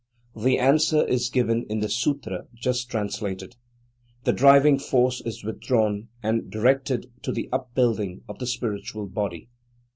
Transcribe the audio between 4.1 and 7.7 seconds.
The driving force is withdrawn and directed to the